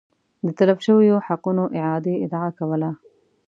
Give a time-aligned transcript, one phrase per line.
[0.45, 2.91] د تلف شویو حقونو اعادې ادعا کوله